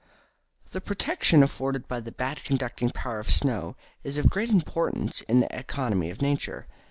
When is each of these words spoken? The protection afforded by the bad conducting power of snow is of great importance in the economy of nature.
The 0.71 0.81
protection 0.81 1.43
afforded 1.43 1.87
by 1.87 1.99
the 1.99 2.11
bad 2.11 2.43
conducting 2.43 2.89
power 2.89 3.19
of 3.19 3.29
snow 3.29 3.75
is 4.03 4.17
of 4.17 4.31
great 4.31 4.49
importance 4.49 5.21
in 5.29 5.41
the 5.41 5.55
economy 5.55 6.09
of 6.09 6.23
nature. 6.23 6.65